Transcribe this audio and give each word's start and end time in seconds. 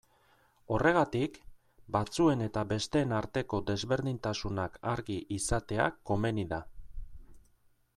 Horregatik, 0.75 1.37
batzuen 1.97 2.41
eta 2.47 2.65
besteen 2.73 3.15
arteko 3.19 3.61
desberdintasunak 3.71 4.81
argi 4.97 5.23
izatea 5.41 5.89
komeni 6.13 6.53
da. 6.57 6.65